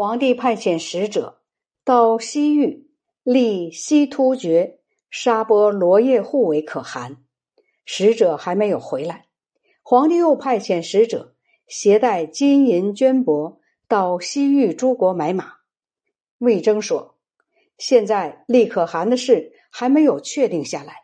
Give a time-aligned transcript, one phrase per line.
[0.00, 1.42] 皇帝派遣使者
[1.84, 2.88] 到西域，
[3.22, 4.78] 立西突厥
[5.10, 7.18] 沙波罗叶护为可汗。
[7.84, 9.26] 使者还没有回来，
[9.82, 11.34] 皇帝又派遣使者
[11.68, 15.52] 携带金银绢帛到西域诸国买马。
[16.38, 17.18] 魏征说
[17.76, 20.94] ：“现在立可汗的事还没有确定下来，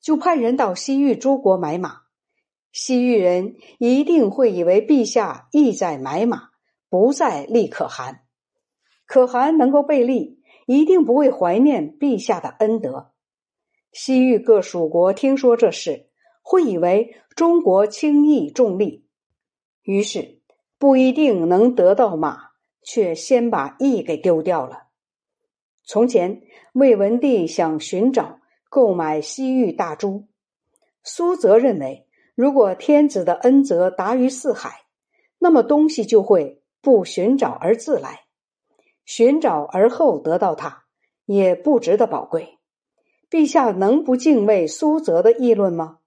[0.00, 2.02] 就派人到西域诸国买马。
[2.70, 6.49] 西域人一定会以为陛下意在买马，
[6.90, 8.26] 不再立可汗。
[9.06, 13.12] 可汗能够被立，一定不会怀念陛下的恩德。
[13.90, 16.08] 西域各属国听说这事。”
[16.42, 19.06] 会以为中国轻易重利，
[19.82, 20.40] 于是
[20.78, 22.48] 不一定能得到马，
[22.82, 24.88] 却先把义给丢掉了。
[25.84, 30.26] 从前魏文帝想寻找购买西域大珠，
[31.04, 34.86] 苏则认为，如果天子的恩泽达于四海，
[35.38, 38.24] 那么东西就会不寻找而自来，
[39.04, 40.84] 寻找而后得到它，
[41.26, 42.58] 也不值得宝贵。
[43.30, 45.98] 陛下能不敬畏苏泽的议论吗？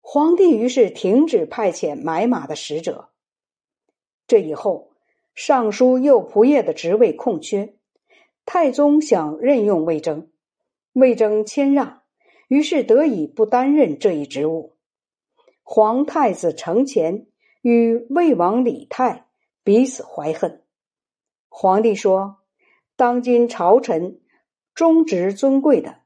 [0.00, 3.10] 皇帝于是停止派遣买马的使者。
[4.26, 4.90] 这以后，
[5.34, 7.74] 尚书右仆射的职位空缺，
[8.44, 10.30] 太宗想任用魏征，
[10.92, 12.02] 魏征谦让，
[12.48, 14.74] 于是得以不担任这一职务。
[15.62, 17.26] 皇太子承乾
[17.62, 19.28] 与魏王李泰
[19.64, 20.62] 彼此怀恨。
[21.48, 22.38] 皇帝说
[22.96, 24.20] ：“当今朝臣
[24.74, 26.00] 忠直尊贵的，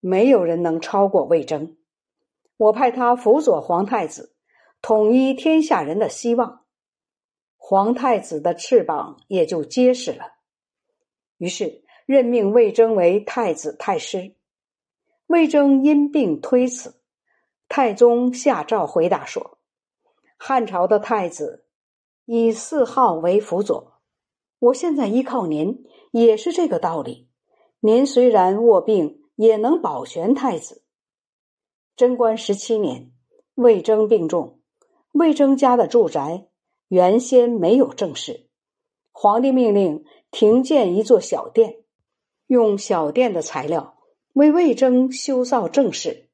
[0.00, 1.76] 没有人能超过魏征。”
[2.56, 4.36] 我派他辅佐皇太子，
[4.80, 6.64] 统一天下人的希望，
[7.56, 10.34] 皇太子的翅膀也就结实了。
[11.36, 14.36] 于是任命魏征为太子太师。
[15.26, 17.00] 魏征因病推辞，
[17.68, 19.58] 太宗下诏回答说
[20.38, 21.63] ：“汉朝的太子
[22.26, 24.00] 以四号为辅佐，
[24.58, 27.28] 我现在依靠您也是这个道理。
[27.80, 30.82] 您虽然卧病，也能保全太子。”
[31.96, 33.12] 贞观十七年，
[33.54, 34.60] 魏征病重。
[35.12, 36.48] 魏征家的住宅
[36.88, 38.48] 原先没有正室，
[39.12, 41.84] 皇帝命令停建一座小殿，
[42.48, 43.98] 用小殿的材料
[44.32, 46.30] 为魏征修造正室，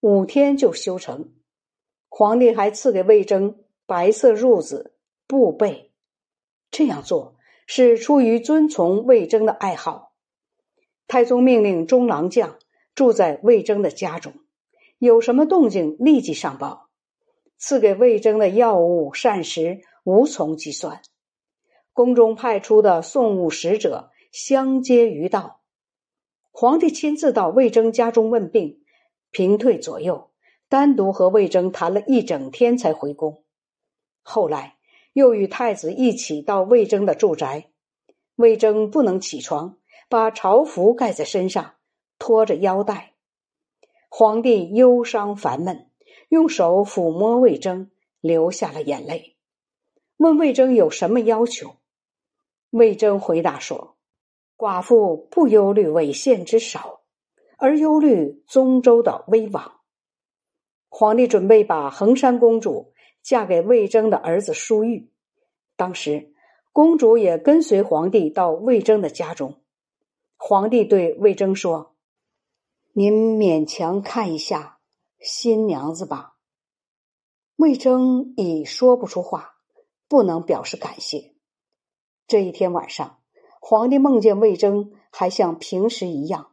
[0.00, 1.34] 五天就修成。
[2.08, 4.95] 皇帝还赐给魏征白色褥子、
[5.26, 5.92] 不备。
[6.70, 10.12] 这样做是出于遵从魏征的爱好。
[11.06, 12.58] 太宗命令中郎将
[12.94, 14.32] 住在魏征的家中。
[14.98, 16.88] 有什么动静，立即上报。
[17.58, 21.02] 赐给魏征的药物膳食无从计算。
[21.92, 25.60] 宫中派出的送物使者相接于道。
[26.50, 28.82] 皇帝亲自到魏征家中问病，
[29.30, 30.30] 平退左右，
[30.68, 33.44] 单独和魏征谈了一整天才回宫。
[34.22, 34.75] 后来
[35.16, 37.70] 又与太子一起到魏征的住宅。
[38.34, 39.78] 魏征不能起床，
[40.10, 41.76] 把朝服盖在身上，
[42.18, 43.14] 拖着腰带。
[44.10, 45.90] 皇帝忧伤烦闷，
[46.28, 47.90] 用手抚摸魏征，
[48.20, 49.36] 流下了眼泪。
[50.18, 51.76] 问魏征有什么要求？
[52.68, 53.96] 魏征回答说
[54.58, 57.00] ：“寡妇不忧虑魏献之少，
[57.56, 59.80] 而忧虑宗周的危亡。”
[60.90, 62.92] 皇帝准备把衡山公主
[63.26, 65.10] 嫁给魏征的儿子舒玉。
[65.74, 66.32] 当时，
[66.72, 69.60] 公主也跟随皇帝到魏征的家中。
[70.36, 71.96] 皇帝对魏征说。
[72.92, 74.78] 您勉强看一下
[75.18, 76.36] 新娘子吧。
[77.56, 79.56] 魏征已说不出话，
[80.06, 81.34] 不能表示感谢。
[82.28, 83.18] 这一天晚上，
[83.60, 86.52] 皇帝梦见魏征还像平时一样。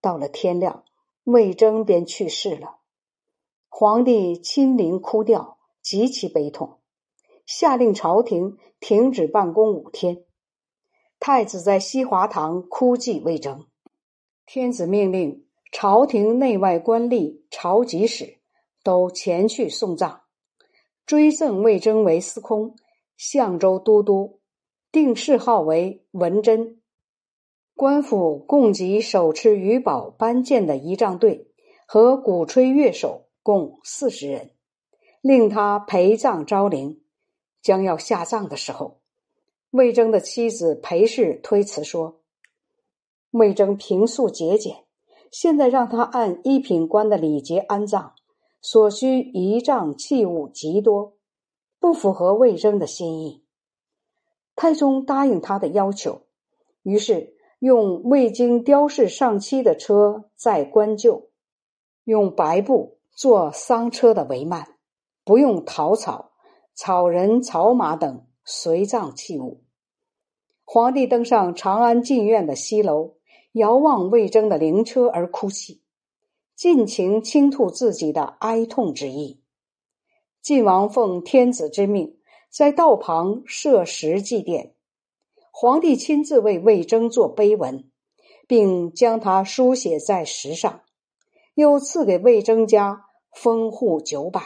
[0.00, 0.86] 到了天亮，
[1.24, 2.78] 魏征便去世了。
[3.68, 5.55] 皇帝亲临哭吊，
[5.86, 6.80] 极其悲痛，
[7.46, 10.24] 下令朝廷停止办公五天。
[11.20, 13.66] 太子在西华堂哭祭魏征。
[14.46, 18.38] 天子命令朝廷内外官吏、朝集使
[18.82, 20.22] 都前去送葬，
[21.06, 22.74] 追赠魏征为司空、
[23.16, 24.40] 相州都督，
[24.90, 26.82] 定谥号为文贞。
[27.76, 31.52] 官府供给手持鱼宝班剑的仪仗队
[31.86, 34.50] 和鼓吹乐手共四十人，
[35.26, 37.00] 令他陪葬昭陵。
[37.60, 39.00] 将要下葬的时候，
[39.70, 42.20] 魏征的妻子裴氏推辞说。
[43.32, 44.84] 魏征平素节俭，
[45.32, 48.12] 现在让他按一品官的礼节安葬，
[48.60, 51.14] 所需仪仗器物极多，
[51.80, 53.42] 不符合魏征的心意。
[54.54, 56.22] 太宗答应他的要求，
[56.84, 61.24] 于是用未经雕饰上漆的车载棺柩，
[62.04, 64.75] 用白布做丧车的帷幔，
[65.26, 66.30] 不用陶草、
[66.72, 69.64] 草人、草马等随葬器物，
[70.64, 73.16] 皇帝登上长安禁院的西楼，
[73.50, 75.82] 遥望魏征的灵车而哭泣，
[76.54, 79.42] 尽情倾吐自己的哀痛之意。
[80.40, 82.16] 晋王奉天子之命，
[82.48, 84.74] 在道旁设石祭奠，
[85.50, 87.90] 皇帝亲自为魏征作碑文，
[88.46, 90.82] 并将它书写在石上，
[91.54, 94.40] 又赐给魏征家封户九百。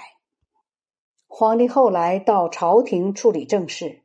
[1.40, 4.02] 皇帝后来到朝廷处理政事，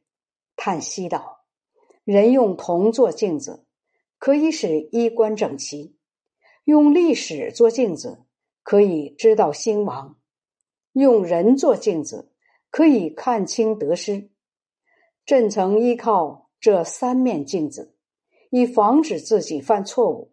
[0.55, 1.41] 叹息道
[2.05, 3.65] ：“人用铜做镜子，
[4.17, 5.97] 可以使衣冠整齐；
[6.63, 8.23] 用历史做镜子，
[8.63, 10.15] 可以知道兴亡；
[10.93, 12.31] 用人做镜子，
[12.71, 14.29] 可以看清得失。
[15.25, 17.97] 朕曾依靠这三面镜子，
[18.49, 20.31] 以防止自己犯错误。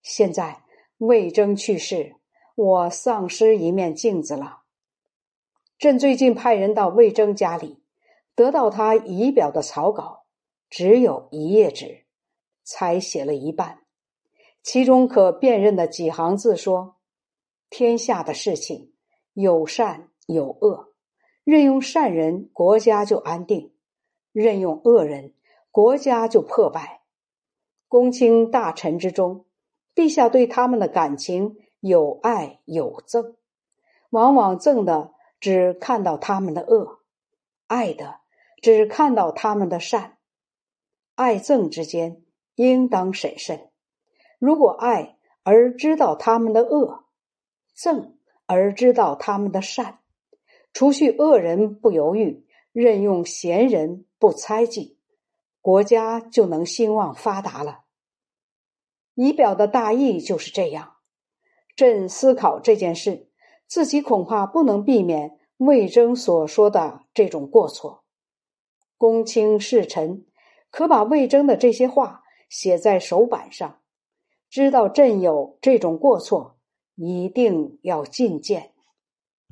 [0.00, 0.62] 现在
[0.98, 2.14] 魏征去世，
[2.54, 4.60] 我丧失一面镜子了。”
[5.76, 7.82] 朕最近派人到魏征家里，
[8.36, 10.24] 得到他仪表的草稿，
[10.70, 12.04] 只有一页纸，
[12.62, 13.80] 才写了一半。
[14.62, 16.96] 其中可辨认的几行字说
[17.68, 18.92] ：“天下的事情
[19.34, 20.94] 有善有恶，
[21.42, 23.72] 任用善人，国家就安定；
[24.32, 25.34] 任用恶人，
[25.70, 27.02] 国家就破败。
[27.88, 29.44] 公卿大臣之中，
[29.94, 33.34] 陛下对他们的感情有爱有憎，
[34.10, 35.12] 往往憎的。”
[35.44, 37.00] 只看到他们的恶，
[37.66, 38.20] 爱的
[38.62, 40.16] 只看到他们的善，
[41.16, 42.22] 爱憎之间
[42.54, 43.68] 应当审慎。
[44.38, 47.04] 如果爱而知道他们的恶，
[47.76, 48.14] 憎
[48.46, 49.98] 而知道他们的善，
[50.72, 54.98] 除去恶人不犹豫，任用贤人不猜忌，
[55.60, 57.84] 国家就能兴旺发达了。
[59.12, 60.94] 仪表的大意就是这样。
[61.76, 63.28] 朕思考这件事。
[63.66, 68.04] 自己恐怕不能避免魏征所说的这种过错。
[68.98, 70.26] 公卿侍臣
[70.70, 73.80] 可把魏征的这些话写在手板上，
[74.50, 76.58] 知道朕有这种过错，
[76.94, 78.73] 一定要进谏。